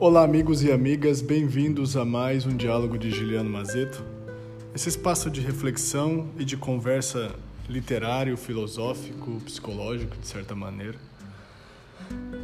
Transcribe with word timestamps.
Olá, 0.00 0.24
amigos 0.24 0.62
e 0.62 0.72
amigas, 0.72 1.20
bem-vindos 1.20 1.94
a 1.94 2.06
mais 2.06 2.46
um 2.46 2.56
diálogo 2.56 2.96
de 2.96 3.10
Juliano 3.10 3.50
Mazeto. 3.50 4.02
Esse 4.74 4.88
espaço 4.88 5.30
de 5.30 5.42
reflexão 5.42 6.30
e 6.38 6.44
de 6.44 6.56
conversa 6.56 7.34
literário, 7.68 8.34
filosófico, 8.34 9.32
psicológico, 9.44 10.16
de 10.16 10.26
certa 10.26 10.54
maneira. 10.54 10.96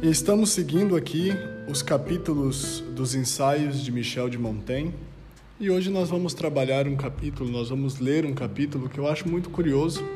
E 0.03 0.07
estamos 0.07 0.51
seguindo 0.51 0.95
aqui 0.95 1.31
os 1.67 1.81
capítulos 1.81 2.83
dos 2.95 3.15
ensaios 3.15 3.83
de 3.83 3.91
Michel 3.91 4.29
de 4.29 4.37
Montaigne. 4.37 4.93
E 5.59 5.71
hoje 5.71 5.89
nós 5.89 6.11
vamos 6.11 6.35
trabalhar 6.35 6.87
um 6.87 6.95
capítulo, 6.95 7.49
nós 7.49 7.69
vamos 7.69 7.97
ler 7.97 8.23
um 8.23 8.35
capítulo 8.35 8.87
que 8.87 8.99
eu 8.99 9.07
acho 9.07 9.27
muito 9.27 9.49
curioso, 9.49 10.07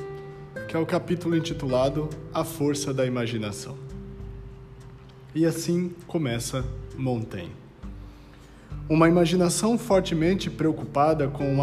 que 0.67 0.77
é 0.77 0.79
o 0.79 0.85
capítulo 0.85 1.35
intitulado 1.35 2.07
A 2.31 2.43
Força 2.43 2.93
da 2.93 3.03
Imaginação. 3.03 3.90
E 5.33 5.45
assim 5.45 5.93
começa 6.07 6.65
Montaigne. 6.97 7.55
Uma 8.89 9.07
imaginação 9.07 9.77
fortemente 9.77 10.49
preocupada 10.49 11.29
com 11.29 11.57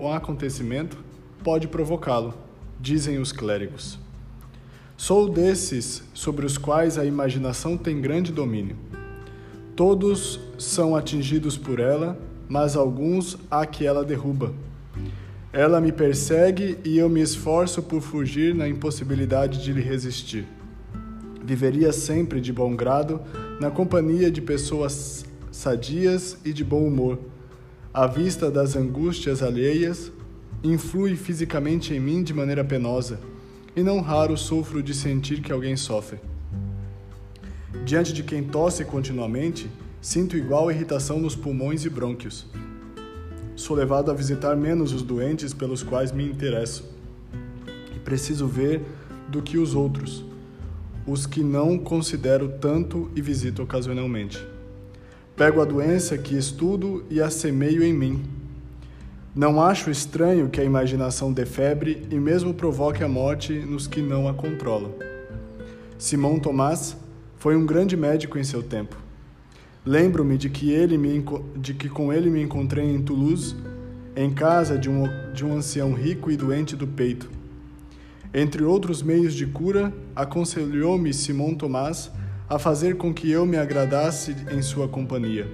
o 0.00 0.12
acontecimento 0.12 0.98
pode 1.44 1.68
provocá-lo, 1.68 2.34
dizem 2.80 3.18
os 3.20 3.30
clérigos. 3.30 3.96
Sou 4.96 5.28
desses 5.28 6.02
sobre 6.12 6.44
os 6.44 6.58
quais 6.58 6.98
a 6.98 7.04
imaginação 7.04 7.76
tem 7.76 8.00
grande 8.00 8.32
domínio. 8.32 8.76
Todos 9.76 10.40
são 10.58 10.96
atingidos 10.96 11.56
por 11.56 11.78
ela, 11.78 12.18
mas 12.48 12.74
alguns 12.74 13.38
há 13.48 13.64
que 13.64 13.86
ela 13.86 14.04
derruba. 14.04 14.52
Ela 15.52 15.80
me 15.80 15.92
persegue 15.92 16.76
e 16.84 16.98
eu 16.98 17.08
me 17.08 17.20
esforço 17.20 17.82
por 17.84 18.00
fugir 18.00 18.52
na 18.52 18.68
impossibilidade 18.68 19.62
de 19.62 19.72
lhe 19.72 19.80
resistir. 19.80 20.44
Viveria 21.44 21.92
sempre 21.92 22.40
de 22.40 22.52
bom 22.52 22.76
grado 22.76 23.20
na 23.60 23.70
companhia 23.70 24.30
de 24.30 24.40
pessoas 24.40 25.24
sadias 25.50 26.38
e 26.44 26.52
de 26.52 26.62
bom 26.62 26.86
humor. 26.86 27.18
À 27.92 28.06
vista 28.06 28.50
das 28.50 28.76
angústias 28.76 29.42
alheias, 29.42 30.12
influi 30.62 31.16
fisicamente 31.16 31.92
em 31.92 32.00
mim 32.00 32.22
de 32.22 32.32
maneira 32.32 32.64
penosa, 32.64 33.18
e 33.74 33.82
não 33.82 34.00
raro 34.00 34.36
sofro 34.36 34.82
de 34.82 34.94
sentir 34.94 35.40
que 35.40 35.50
alguém 35.50 35.76
sofre. 35.76 36.20
Diante 37.84 38.12
de 38.12 38.22
quem 38.22 38.44
tosse 38.44 38.84
continuamente, 38.84 39.68
sinto 40.00 40.36
igual 40.36 40.70
irritação 40.70 41.18
nos 41.18 41.34
pulmões 41.34 41.84
e 41.84 41.90
brônquios. 41.90 42.46
Sou 43.56 43.76
levado 43.76 44.10
a 44.10 44.14
visitar 44.14 44.56
menos 44.56 44.92
os 44.92 45.02
doentes 45.02 45.52
pelos 45.52 45.82
quais 45.82 46.12
me 46.12 46.24
interesso. 46.24 46.84
E 47.94 47.98
preciso 47.98 48.46
ver 48.46 48.82
do 49.28 49.42
que 49.42 49.58
os 49.58 49.74
outros 49.74 50.24
os 51.06 51.26
que 51.26 51.42
não 51.42 51.78
considero 51.78 52.48
tanto 52.60 53.10
e 53.14 53.20
visito 53.20 53.62
ocasionalmente. 53.62 54.38
Pego 55.36 55.60
a 55.60 55.64
doença 55.64 56.16
que 56.16 56.36
estudo 56.36 57.04
e 57.10 57.20
a 57.20 57.30
semeio 57.30 57.82
em 57.82 57.92
mim. 57.92 58.22
Não 59.34 59.62
acho 59.62 59.90
estranho 59.90 60.48
que 60.48 60.60
a 60.60 60.64
imaginação 60.64 61.32
dê 61.32 61.46
febre 61.46 62.06
e 62.10 62.16
mesmo 62.16 62.52
provoque 62.52 63.02
a 63.02 63.08
morte 63.08 63.52
nos 63.52 63.86
que 63.86 64.02
não 64.02 64.28
a 64.28 64.34
controlam. 64.34 64.92
Simão 65.98 66.38
Tomás 66.38 66.96
foi 67.38 67.56
um 67.56 67.64
grande 67.64 67.96
médico 67.96 68.38
em 68.38 68.44
seu 68.44 68.62
tempo. 68.62 68.96
Lembro-me 69.84 70.36
de 70.36 70.48
que 70.48 70.70
ele 70.70 70.96
me, 70.96 71.24
de 71.56 71.74
que 71.74 71.88
com 71.88 72.12
ele 72.12 72.30
me 72.30 72.42
encontrei 72.42 72.84
em 72.84 73.02
Toulouse, 73.02 73.56
em 74.14 74.30
casa 74.30 74.78
de 74.78 74.88
um, 74.88 75.04
de 75.32 75.44
um 75.44 75.56
ancião 75.56 75.92
rico 75.92 76.30
e 76.30 76.36
doente 76.36 76.76
do 76.76 76.86
peito 76.86 77.41
entre 78.34 78.64
outros 78.64 79.02
meios 79.02 79.34
de 79.34 79.46
cura, 79.46 79.92
aconselhou-me 80.16 81.12
Simão 81.12 81.54
Tomás 81.54 82.10
a 82.48 82.58
fazer 82.58 82.96
com 82.96 83.12
que 83.12 83.30
eu 83.30 83.44
me 83.44 83.56
agradasse 83.56 84.34
em 84.50 84.62
sua 84.62 84.88
companhia. 84.88 85.46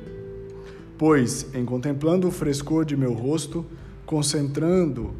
Pois, 0.97 1.47
em 1.55 1.65
contemplando 1.65 2.29
o 2.29 2.31
frescor 2.31 2.85
de 2.85 2.97
meu 2.97 3.13
rosto, 3.13 3.65
concentrando 4.05 5.13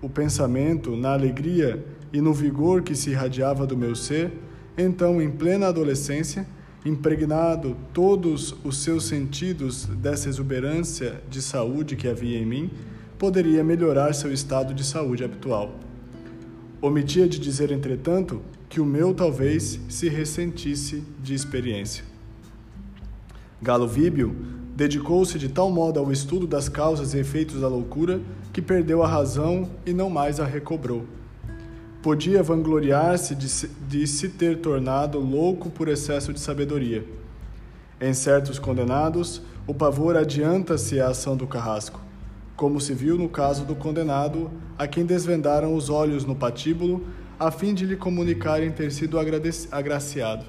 o 0.00 0.08
pensamento 0.08 0.96
na 0.96 1.12
alegria 1.12 1.84
e 2.12 2.20
no 2.20 2.32
vigor 2.32 2.82
que 2.82 2.94
se 2.94 3.10
irradiava 3.10 3.66
do 3.66 3.76
meu 3.76 3.94
ser, 3.94 4.32
então, 4.76 5.20
em 5.20 5.30
plena 5.30 5.68
adolescência, 5.68 6.46
impregnado 6.84 7.76
todos 7.92 8.54
os 8.64 8.82
seus 8.82 9.04
sentidos 9.04 9.86
dessa 9.86 10.28
exuberância 10.28 11.22
de 11.30 11.40
saúde 11.40 11.94
que 11.94 12.08
havia 12.08 12.38
em 12.38 12.46
mim, 12.46 12.70
poderia 13.18 13.62
melhorar 13.62 14.12
seu 14.14 14.32
estado 14.32 14.74
de 14.74 14.82
saúde 14.82 15.22
habitual. 15.22 15.78
Omitia 16.82 17.28
de 17.28 17.38
dizer, 17.38 17.70
entretanto, 17.70 18.42
que 18.68 18.80
o 18.80 18.84
meu 18.84 19.14
talvez 19.14 19.78
se 19.88 20.08
ressentisse 20.08 21.04
de 21.22 21.32
experiência. 21.32 22.02
Galo 23.62 23.86
Víbio 23.86 24.34
dedicou-se 24.74 25.38
de 25.38 25.48
tal 25.48 25.70
modo 25.70 26.00
ao 26.00 26.10
estudo 26.10 26.44
das 26.44 26.68
causas 26.68 27.14
e 27.14 27.18
efeitos 27.18 27.60
da 27.60 27.68
loucura 27.68 28.20
que 28.52 28.60
perdeu 28.60 29.00
a 29.00 29.06
razão 29.06 29.70
e 29.86 29.92
não 29.92 30.10
mais 30.10 30.40
a 30.40 30.44
recobrou. 30.44 31.04
Podia 32.02 32.42
vangloriar-se 32.42 33.36
de, 33.36 33.46
de 33.88 34.04
se 34.04 34.30
ter 34.30 34.58
tornado 34.58 35.20
louco 35.20 35.70
por 35.70 35.86
excesso 35.86 36.32
de 36.32 36.40
sabedoria. 36.40 37.06
Em 38.00 38.12
certos 38.12 38.58
condenados, 38.58 39.40
o 39.68 39.72
pavor 39.72 40.16
adianta-se 40.16 40.98
à 40.98 41.10
ação 41.10 41.36
do 41.36 41.46
carrasco 41.46 42.00
como 42.56 42.80
se 42.80 42.94
viu 42.94 43.16
no 43.18 43.28
caso 43.28 43.64
do 43.64 43.74
condenado, 43.74 44.50
a 44.78 44.86
quem 44.86 45.04
desvendaram 45.04 45.74
os 45.74 45.88
olhos 45.88 46.24
no 46.24 46.34
patíbulo, 46.34 47.04
a 47.38 47.50
fim 47.50 47.74
de 47.74 47.84
lhe 47.84 47.96
comunicarem 47.96 48.70
ter 48.70 48.92
sido 48.92 49.18
agraciado. 49.18 50.46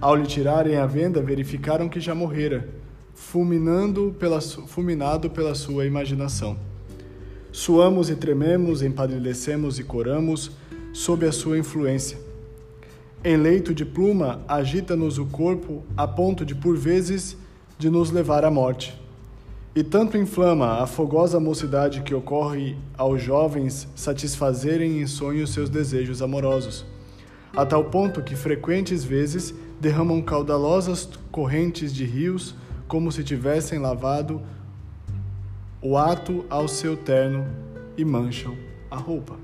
Ao 0.00 0.14
lhe 0.14 0.26
tirarem 0.26 0.76
a 0.76 0.86
venda, 0.86 1.22
verificaram 1.22 1.88
que 1.88 1.98
já 1.98 2.14
morrera, 2.14 2.68
fulminando 3.14 4.14
pela, 4.18 4.40
fulminado 4.40 5.30
pela 5.30 5.54
sua 5.54 5.86
imaginação. 5.86 6.56
Suamos 7.50 8.10
e 8.10 8.14
trememos, 8.14 8.82
empadrecemos 8.82 9.78
e 9.78 9.84
coramos, 9.84 10.52
sob 10.92 11.26
a 11.26 11.32
sua 11.32 11.58
influência. 11.58 12.18
Em 13.24 13.36
leito 13.36 13.74
de 13.74 13.84
pluma, 13.84 14.42
agita-nos 14.46 15.18
o 15.18 15.26
corpo, 15.26 15.82
a 15.96 16.06
ponto 16.06 16.44
de, 16.44 16.54
por 16.54 16.76
vezes, 16.76 17.36
de 17.78 17.90
nos 17.90 18.10
levar 18.10 18.44
à 18.44 18.50
morte. 18.50 18.96
E 19.74 19.82
tanto 19.84 20.16
inflama 20.16 20.82
a 20.82 20.86
fogosa 20.86 21.38
mocidade 21.38 22.02
que 22.02 22.14
ocorre 22.14 22.76
aos 22.96 23.22
jovens 23.22 23.86
satisfazerem 23.94 25.00
em 25.00 25.06
sonho 25.06 25.46
seus 25.46 25.68
desejos 25.68 26.22
amorosos, 26.22 26.86
a 27.54 27.64
tal 27.66 27.84
ponto 27.84 28.22
que 28.22 28.34
frequentes 28.34 29.04
vezes 29.04 29.54
derramam 29.78 30.20
caudalosas 30.22 31.08
correntes 31.30 31.94
de 31.94 32.04
rios 32.04 32.54
como 32.88 33.12
se 33.12 33.22
tivessem 33.22 33.78
lavado 33.78 34.40
o 35.82 35.96
ato 35.96 36.44
ao 36.48 36.66
seu 36.66 36.96
terno 36.96 37.46
e 37.96 38.04
mancham 38.04 38.56
a 38.90 38.96
roupa. 38.96 39.36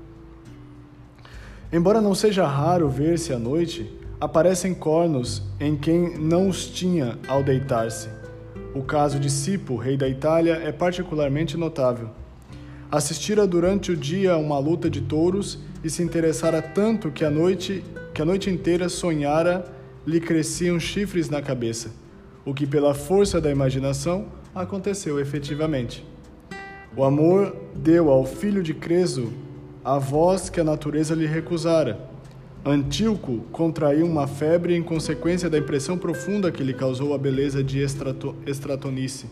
Embora 1.71 2.01
não 2.01 2.15
seja 2.15 2.45
raro 2.47 2.89
ver-se 2.89 3.31
à 3.31 3.39
noite, 3.39 3.89
aparecem 4.19 4.73
cornos 4.73 5.43
em 5.59 5.77
quem 5.77 6.17
não 6.17 6.49
os 6.49 6.65
tinha 6.67 7.17
ao 7.27 7.43
deitar-se 7.43 8.24
o 8.75 8.83
caso 8.83 9.17
de 9.17 9.29
Sipo, 9.29 9.77
rei 9.77 9.95
da 9.95 10.07
Itália, 10.07 10.55
é 10.55 10.69
particularmente 10.69 11.55
notável. 11.55 12.09
Assistira 12.91 13.47
durante 13.47 13.93
o 13.93 13.95
dia 13.95 14.33
a 14.33 14.37
uma 14.37 14.59
luta 14.59 14.89
de 14.89 14.99
touros 14.99 15.57
e 15.81 15.89
se 15.89 16.03
interessara 16.03 16.61
tanto 16.61 17.09
que 17.09 17.23
a 17.23 17.31
noite, 17.31 17.81
que 18.13 18.21
a 18.21 18.25
noite 18.25 18.49
inteira 18.49 18.89
sonhara 18.89 19.65
lhe 20.05 20.19
cresciam 20.19 20.77
chifres 20.77 21.29
na 21.29 21.41
cabeça, 21.41 21.89
o 22.43 22.53
que 22.53 22.67
pela 22.67 22.93
força 22.93 23.39
da 23.39 23.49
imaginação 23.49 24.25
aconteceu 24.53 25.21
efetivamente. 25.21 26.05
O 26.97 27.05
amor 27.05 27.55
deu 27.73 28.09
ao 28.09 28.25
filho 28.25 28.61
de 28.61 28.73
Creso 28.73 29.31
a 29.85 29.97
voz 29.97 30.49
que 30.49 30.59
a 30.59 30.65
natureza 30.65 31.15
lhe 31.15 31.25
recusara 31.25 32.13
Antíoco 32.67 33.41
contraiu 33.51 34.07
uma 34.07 34.25
febre 34.25 34.75
em 34.75 34.81
consequência 34.81 35.47
da 35.47 35.59
impressão 35.59 35.99
profunda 35.99 36.51
que 36.51 36.63
lhe 36.63 36.73
causou 36.73 37.13
a 37.13 37.17
beleza 37.17 37.63
de 37.63 37.79
Estrato 37.79 38.35
Estratonice. 38.43 39.27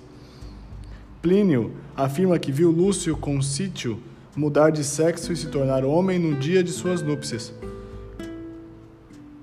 Plínio 1.19 1.71
afirma 1.95 2.37
que 2.37 2.51
viu 2.51 2.69
Lúcio 2.69 3.17
com 3.17 3.41
Sítio 3.41 3.97
mudar 4.35 4.69
de 4.69 4.83
sexo 4.83 5.33
e 5.33 5.35
se 5.35 5.47
tornar 5.47 5.83
homem 5.83 6.19
no 6.19 6.35
dia 6.35 6.63
de 6.63 6.71
suas 6.71 7.01
núpcias. 7.01 7.51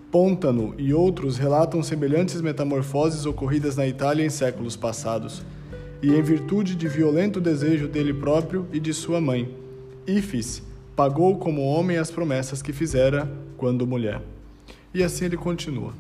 Pôntano 0.08 0.72
e 0.78 0.94
outros 0.94 1.36
relatam 1.36 1.82
semelhantes 1.82 2.40
metamorfoses 2.40 3.26
ocorridas 3.26 3.74
na 3.74 3.88
Itália 3.88 4.24
em 4.24 4.30
séculos 4.30 4.76
passados, 4.76 5.42
e 6.00 6.14
em 6.14 6.22
virtude 6.22 6.76
de 6.76 6.86
violento 6.86 7.40
desejo 7.40 7.88
dele 7.88 8.14
próprio 8.14 8.68
e 8.72 8.78
de 8.78 8.94
sua 8.94 9.20
mãe. 9.20 9.52
Ifis 10.06 10.62
pagou 10.94 11.38
como 11.38 11.62
homem 11.62 11.96
as 11.96 12.10
promessas 12.10 12.62
que 12.62 12.72
fizera 12.72 13.28
quando 13.60 13.86
mulher. 13.86 14.22
E 14.94 15.02
assim 15.02 15.26
ele 15.26 15.36
continua. 15.36 15.92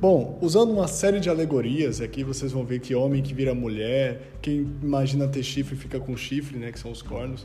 Bom, 0.00 0.38
usando 0.40 0.70
uma 0.70 0.86
série 0.86 1.18
de 1.18 1.28
alegorias, 1.28 2.00
aqui 2.00 2.22
vocês 2.22 2.52
vão 2.52 2.64
ver 2.64 2.78
que 2.78 2.94
homem 2.94 3.20
que 3.20 3.34
vira 3.34 3.52
mulher, 3.52 4.36
quem 4.40 4.70
imagina 4.80 5.26
ter 5.26 5.42
chifre 5.42 5.74
fica 5.74 5.98
com 5.98 6.16
chifre, 6.16 6.56
né, 6.56 6.70
que 6.70 6.78
são 6.78 6.92
os 6.92 7.02
cornos. 7.02 7.44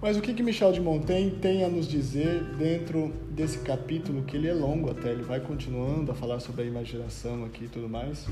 Mas 0.00 0.16
o 0.16 0.20
que, 0.20 0.32
que 0.32 0.42
Michel 0.42 0.70
de 0.70 0.80
Montaigne 0.80 1.32
tem 1.32 1.64
a 1.64 1.68
nos 1.68 1.88
dizer 1.88 2.44
dentro 2.56 3.12
desse 3.28 3.58
capítulo, 3.58 4.22
que 4.22 4.36
ele 4.36 4.46
é 4.46 4.54
longo 4.54 4.88
até, 4.88 5.10
ele 5.10 5.24
vai 5.24 5.40
continuando 5.40 6.12
a 6.12 6.14
falar 6.14 6.38
sobre 6.38 6.62
a 6.62 6.64
imaginação 6.64 7.44
aqui 7.46 7.64
e 7.64 7.68
tudo 7.68 7.88
mais. 7.88 8.24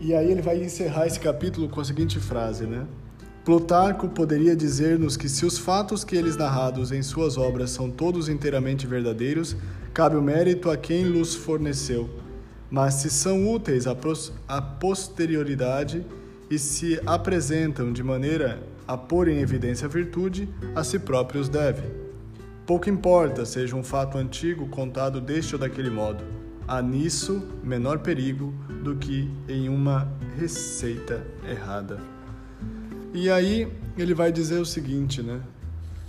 E 0.00 0.12
aí 0.14 0.32
ele 0.32 0.42
vai 0.42 0.60
encerrar 0.60 1.06
esse 1.06 1.20
capítulo 1.20 1.68
com 1.68 1.80
a 1.80 1.84
seguinte 1.84 2.18
frase, 2.18 2.66
né? 2.66 2.88
Plutarco 3.44 4.06
poderia 4.06 4.54
dizer-nos 4.54 5.16
que 5.16 5.28
se 5.28 5.46
os 5.46 5.56
fatos 5.56 6.04
que 6.04 6.14
eles 6.14 6.36
narrados 6.36 6.92
em 6.92 7.02
suas 7.02 7.38
obras 7.38 7.70
são 7.70 7.90
todos 7.90 8.28
inteiramente 8.28 8.86
verdadeiros, 8.86 9.56
cabe 9.94 10.16
o 10.16 10.22
mérito 10.22 10.70
a 10.70 10.76
quem 10.76 11.04
los 11.06 11.34
forneceu. 11.34 12.10
Mas 12.70 12.94
se 12.94 13.08
são 13.08 13.50
úteis 13.50 13.86
à 13.86 14.60
posterioridade 14.60 16.04
e 16.50 16.58
se 16.58 17.00
apresentam 17.06 17.92
de 17.92 18.02
maneira 18.02 18.62
a 18.86 18.96
pôr 18.96 19.28
em 19.28 19.38
evidência 19.38 19.86
a 19.86 19.88
virtude, 19.88 20.48
a 20.74 20.84
si 20.84 20.98
próprios 20.98 21.48
deve. 21.48 21.82
Pouco 22.66 22.90
importa 22.90 23.46
seja 23.46 23.74
um 23.74 23.82
fato 23.82 24.18
antigo 24.18 24.68
contado 24.68 25.20
deste 25.20 25.54
ou 25.54 25.60
daquele 25.60 25.90
modo. 25.90 26.22
Há 26.68 26.82
nisso 26.82 27.42
menor 27.64 28.00
perigo 28.00 28.52
do 28.84 28.96
que 28.96 29.30
em 29.48 29.68
uma 29.68 30.06
receita 30.38 31.26
errada. 31.48 32.19
E 33.12 33.28
aí 33.28 33.70
ele 33.98 34.14
vai 34.14 34.30
dizer 34.30 34.60
o 34.60 34.66
seguinte, 34.66 35.22
né? 35.22 35.40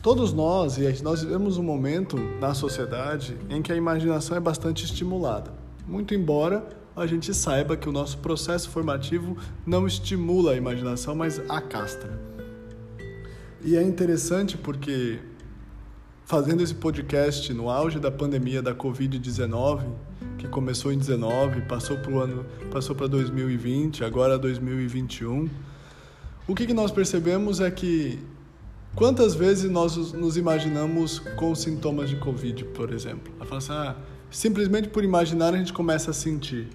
Todos 0.01 0.33
nós, 0.33 0.77
e 0.77 1.03
nós 1.03 1.23
vivemos 1.23 1.57
um 1.57 1.63
momento 1.63 2.17
na 2.39 2.53
sociedade 2.53 3.37
em 3.49 3.61
que 3.61 3.71
a 3.71 3.75
imaginação 3.75 4.35
é 4.35 4.39
bastante 4.39 4.85
estimulada. 4.85 5.53
Muito 5.87 6.13
embora 6.13 6.67
a 6.95 7.05
gente 7.05 7.33
saiba 7.33 7.77
que 7.77 7.87
o 7.87 7.91
nosso 7.91 8.17
processo 8.17 8.69
formativo 8.69 9.37
não 9.65 9.87
estimula 9.87 10.51
a 10.51 10.55
imaginação, 10.55 11.15
mas 11.15 11.39
a 11.49 11.61
castra. 11.61 12.19
E 13.63 13.75
é 13.75 13.83
interessante 13.83 14.57
porque 14.57 15.19
fazendo 16.25 16.63
esse 16.63 16.73
podcast 16.73 17.53
no 17.53 17.69
auge 17.69 17.99
da 17.99 18.09
pandemia 18.09 18.61
da 18.61 18.73
Covid-19, 18.73 19.83
que 20.37 20.47
começou 20.47 20.91
em 20.91 20.97
19, 20.97 21.61
passou 21.61 21.97
para 21.97 22.11
o 22.11 22.19
ano, 22.19 22.45
passou 22.71 22.95
para 22.95 23.07
2020, 23.07 24.03
agora 24.03 24.37
2021, 24.37 25.49
o 26.47 26.55
que, 26.55 26.65
que 26.65 26.73
nós 26.73 26.91
percebemos 26.91 27.59
é 27.59 27.69
que 27.69 28.19
quantas 28.95 29.35
vezes 29.35 29.69
nós 29.69 29.95
nos 30.13 30.37
imaginamos 30.37 31.19
com 31.35 31.53
sintomas 31.53 32.09
de 32.09 32.15
Covid, 32.15 32.65
por 32.65 32.91
exemplo? 32.91 33.31
A 33.39 33.55
assim, 33.55 33.71
ah, 33.71 33.95
simplesmente 34.29 34.89
por 34.89 35.03
imaginar 35.03 35.53
a 35.53 35.57
gente 35.57 35.71
começa 35.71 36.11
a 36.11 36.13
sentir. 36.13 36.67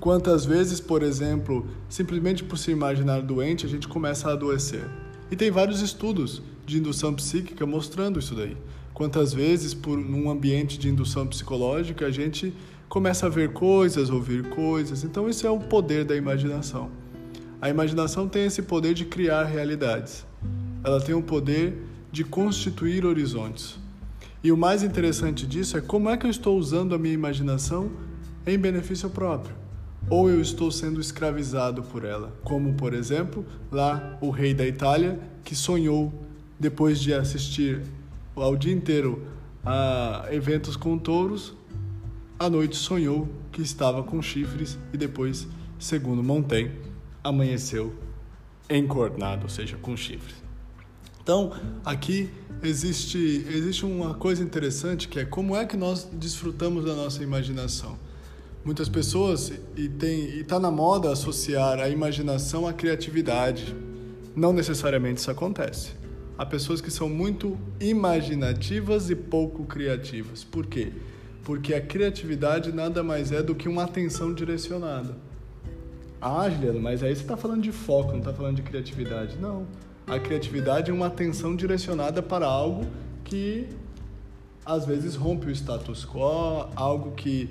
Quantas 0.00 0.44
vezes, 0.44 0.80
por 0.80 1.02
exemplo, 1.02 1.66
simplesmente 1.88 2.42
por 2.42 2.56
se 2.56 2.70
imaginar 2.70 3.20
doente, 3.22 3.66
a 3.66 3.68
gente 3.68 3.86
começa 3.86 4.30
a 4.30 4.32
adoecer. 4.32 4.84
E 5.30 5.36
tem 5.36 5.50
vários 5.50 5.80
estudos 5.80 6.42
de 6.66 6.78
indução 6.78 7.14
psíquica 7.14 7.66
mostrando 7.66 8.18
isso 8.18 8.34
daí. 8.34 8.56
Quantas 8.94 9.32
vezes, 9.32 9.74
por 9.74 9.98
num 9.98 10.30
ambiente 10.30 10.78
de 10.78 10.88
indução 10.88 11.26
psicológica, 11.26 12.06
a 12.06 12.10
gente 12.10 12.52
começa 12.88 13.26
a 13.26 13.28
ver 13.28 13.52
coisas, 13.52 14.10
ouvir 14.10 14.48
coisas. 14.50 15.04
Então, 15.04 15.28
isso 15.28 15.46
é 15.46 15.50
o 15.50 15.58
poder 15.58 16.04
da 16.04 16.16
imaginação. 16.16 16.90
A 17.62 17.70
imaginação 17.70 18.28
tem 18.28 18.44
esse 18.44 18.60
poder 18.60 18.92
de 18.92 19.04
criar 19.04 19.44
realidades. 19.44 20.26
Ela 20.82 21.00
tem 21.00 21.14
o 21.14 21.22
poder 21.22 21.80
de 22.10 22.24
constituir 22.24 23.06
horizontes. 23.06 23.78
E 24.42 24.50
o 24.50 24.56
mais 24.56 24.82
interessante 24.82 25.46
disso 25.46 25.78
é 25.78 25.80
como 25.80 26.10
é 26.10 26.16
que 26.16 26.26
eu 26.26 26.30
estou 26.30 26.58
usando 26.58 26.92
a 26.92 26.98
minha 26.98 27.14
imaginação 27.14 27.88
em 28.44 28.58
benefício 28.58 29.08
próprio 29.08 29.54
ou 30.10 30.28
eu 30.28 30.40
estou 30.40 30.72
sendo 30.72 31.00
escravizado 31.00 31.84
por 31.84 32.04
ela. 32.04 32.32
Como, 32.42 32.74
por 32.74 32.92
exemplo, 32.94 33.46
lá 33.70 34.18
o 34.20 34.30
rei 34.30 34.52
da 34.52 34.66
Itália 34.66 35.20
que 35.44 35.54
sonhou, 35.54 36.12
depois 36.58 37.00
de 37.00 37.14
assistir 37.14 37.82
ao 38.34 38.56
dia 38.56 38.72
inteiro 38.72 39.24
a 39.64 40.26
eventos 40.32 40.74
com 40.74 40.98
touros, 40.98 41.54
à 42.40 42.50
noite 42.50 42.74
sonhou 42.74 43.28
que 43.52 43.62
estava 43.62 44.02
com 44.02 44.20
chifres 44.20 44.76
e 44.92 44.96
depois, 44.96 45.46
segundo 45.78 46.24
Montaigne, 46.24 46.72
amanheceu 47.22 47.94
encornado, 48.68 49.44
ou 49.44 49.48
seja, 49.48 49.76
com 49.76 49.96
chifres. 49.96 50.42
Então, 51.22 51.52
aqui 51.84 52.28
existe, 52.62 53.18
existe 53.48 53.84
uma 53.84 54.14
coisa 54.14 54.42
interessante 54.42 55.06
que 55.06 55.20
é 55.20 55.24
como 55.24 55.56
é 55.56 55.64
que 55.64 55.76
nós 55.76 56.08
desfrutamos 56.12 56.84
da 56.84 56.94
nossa 56.94 57.22
imaginação. 57.22 57.96
Muitas 58.64 58.88
pessoas 58.88 59.52
e 59.76 59.88
tem 59.88 60.38
e 60.38 60.44
tá 60.44 60.58
na 60.58 60.70
moda 60.70 61.12
associar 61.12 61.78
a 61.78 61.88
imaginação 61.88 62.66
à 62.66 62.72
criatividade. 62.72 63.74
Não 64.34 64.52
necessariamente 64.52 65.20
isso 65.20 65.30
acontece. 65.30 65.92
Há 66.38 66.46
pessoas 66.46 66.80
que 66.80 66.90
são 66.90 67.08
muito 67.08 67.58
imaginativas 67.80 69.10
e 69.10 69.14
pouco 69.14 69.64
criativas. 69.64 70.42
Por 70.42 70.66
quê? 70.66 70.92
Porque 71.44 71.74
a 71.74 71.80
criatividade 71.80 72.72
nada 72.72 73.02
mais 73.02 73.30
é 73.30 73.42
do 73.42 73.54
que 73.54 73.68
uma 73.68 73.84
atenção 73.84 74.32
direcionada. 74.32 75.16
Ah, 76.24 76.48
Juliano, 76.48 76.80
mas 76.80 77.02
aí 77.02 77.12
você 77.12 77.22
está 77.22 77.36
falando 77.36 77.62
de 77.62 77.72
foco, 77.72 78.12
não 78.12 78.20
está 78.20 78.32
falando 78.32 78.54
de 78.54 78.62
criatividade. 78.62 79.36
Não. 79.40 79.66
A 80.06 80.20
criatividade 80.20 80.88
é 80.88 80.94
uma 80.94 81.08
atenção 81.08 81.56
direcionada 81.56 82.22
para 82.22 82.46
algo 82.46 82.86
que 83.24 83.68
às 84.64 84.86
vezes 84.86 85.16
rompe 85.16 85.48
o 85.48 85.50
status 85.50 86.06
quo, 86.06 86.68
algo 86.76 87.10
que 87.10 87.50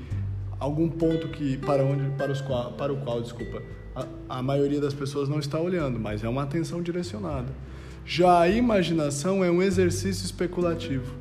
algum 0.57 0.87
ponto 0.87 1.27
que 1.27 1.57
para 1.57 1.83
onde 1.83 2.09
para 2.11 2.31
os 2.31 2.41
para 2.77 2.93
o 2.93 2.97
qual 2.97 3.21
desculpa 3.21 3.61
a, 3.93 4.05
a 4.37 4.41
maioria 4.41 4.79
das 4.79 4.93
pessoas 4.93 5.27
não 5.27 5.39
está 5.39 5.59
olhando 5.59 5.99
mas 5.99 6.23
é 6.23 6.29
uma 6.29 6.43
atenção 6.43 6.81
direcionada 6.81 7.51
já 8.05 8.41
a 8.41 8.47
imaginação 8.47 9.43
é 9.43 9.49
um 9.49 9.61
exercício 9.61 10.23
especulativo 10.23 11.11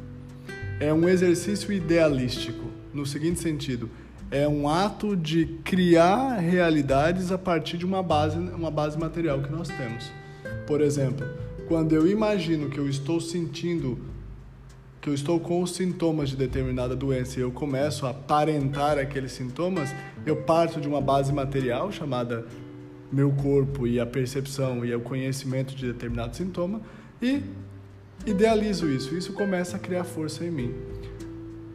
é 0.78 0.92
um 0.92 1.08
exercício 1.08 1.72
idealístico 1.72 2.66
no 2.92 3.06
seguinte 3.06 3.40
sentido 3.40 3.88
é 4.30 4.46
um 4.46 4.68
ato 4.68 5.16
de 5.16 5.46
criar 5.64 6.36
realidades 6.38 7.32
a 7.32 7.38
partir 7.38 7.76
de 7.76 7.84
uma 7.84 8.02
base 8.02 8.38
uma 8.38 8.70
base 8.70 8.98
material 8.98 9.42
que 9.42 9.50
nós 9.50 9.68
temos 9.68 10.10
por 10.66 10.80
exemplo 10.80 11.26
quando 11.66 11.94
eu 11.94 12.06
imagino 12.06 12.68
que 12.68 12.78
eu 12.78 12.88
estou 12.88 13.20
sentindo 13.20 14.10
que 15.00 15.08
eu 15.08 15.14
estou 15.14 15.40
com 15.40 15.62
os 15.62 15.74
sintomas 15.74 16.28
de 16.28 16.36
determinada 16.36 16.94
doença 16.94 17.38
e 17.38 17.42
eu 17.42 17.50
começo 17.50 18.04
a 18.04 18.10
aparentar 18.10 18.98
aqueles 18.98 19.32
sintomas, 19.32 19.94
eu 20.26 20.36
parto 20.36 20.80
de 20.80 20.86
uma 20.86 21.00
base 21.00 21.32
material 21.32 21.90
chamada 21.90 22.44
meu 23.10 23.32
corpo 23.32 23.86
e 23.86 23.98
a 23.98 24.06
percepção 24.06 24.84
e 24.84 24.94
o 24.94 25.00
conhecimento 25.00 25.74
de 25.74 25.86
determinado 25.86 26.36
sintoma 26.36 26.82
e 27.20 27.42
idealizo 28.26 28.88
isso. 28.88 29.16
Isso 29.16 29.32
começa 29.32 29.76
a 29.76 29.80
criar 29.80 30.04
força 30.04 30.44
em 30.44 30.50
mim. 30.50 30.74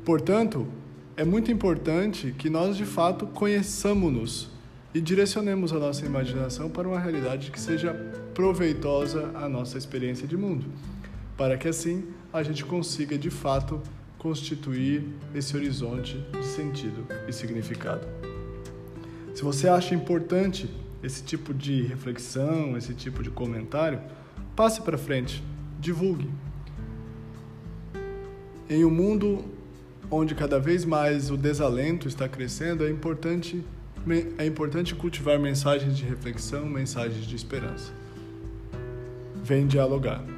Portanto, 0.05 0.67
é 1.17 1.23
muito 1.23 1.49
importante 1.49 2.35
que 2.37 2.49
nós 2.49 2.75
de 2.75 2.85
fato 2.85 3.25
conheçamos-nos 3.27 4.49
e 4.93 4.99
direcionemos 4.99 5.71
a 5.71 5.79
nossa 5.79 6.05
imaginação 6.05 6.69
para 6.69 6.87
uma 6.87 6.99
realidade 6.99 7.51
que 7.51 7.59
seja 7.59 7.93
proveitosa 8.33 9.31
à 9.33 9.47
nossa 9.47 9.77
experiência 9.77 10.27
de 10.27 10.35
mundo, 10.35 10.65
para 11.37 11.57
que 11.57 11.67
assim 11.67 12.05
a 12.33 12.43
gente 12.43 12.65
consiga 12.65 13.17
de 13.17 13.29
fato 13.29 13.81
constituir 14.17 15.05
esse 15.33 15.55
horizonte 15.55 16.17
de 16.37 16.45
sentido 16.45 17.07
e 17.27 17.31
significado. 17.31 18.05
Se 19.33 19.41
você 19.41 19.69
acha 19.69 19.95
importante 19.95 20.69
esse 21.01 21.23
tipo 21.23 21.53
de 21.53 21.83
reflexão, 21.83 22.75
esse 22.75 22.93
tipo 22.93 23.23
de 23.23 23.29
comentário, 23.29 24.01
passe 24.55 24.81
para 24.81 24.97
frente, 24.97 25.41
divulgue. 25.79 26.29
Em 28.69 28.83
um 28.83 28.89
mundo 28.89 29.54
onde 30.09 30.35
cada 30.35 30.59
vez 30.59 30.85
mais 30.85 31.29
o 31.29 31.37
desalento 31.37 32.07
está 32.07 32.27
crescendo, 32.27 32.85
é 32.85 32.89
importante, 32.89 33.63
é 34.37 34.45
importante 34.45 34.95
cultivar 34.95 35.39
mensagens 35.39 35.97
de 35.97 36.03
reflexão, 36.03 36.65
mensagens 36.65 37.25
de 37.25 37.35
esperança. 37.35 37.91
Vem 39.43 39.67
dialogar. 39.67 40.34